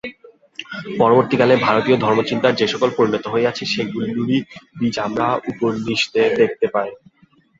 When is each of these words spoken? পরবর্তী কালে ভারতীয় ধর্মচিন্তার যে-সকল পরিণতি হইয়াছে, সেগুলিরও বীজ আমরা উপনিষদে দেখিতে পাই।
পরবর্তী 0.97 1.35
কালে 1.37 1.55
ভারতীয় 1.57 1.97
ধর্মচিন্তার 1.97 2.53
যে-সকল 2.55 2.89
পরিণতি 2.97 3.27
হইয়াছে, 3.29 3.63
সেগুলিরও 3.65 4.23
বীজ 4.79 4.95
আমরা 4.99 5.25
উপনিষদে 5.51 6.23
দেখিতে 6.37 6.67
পাই। 6.67 6.89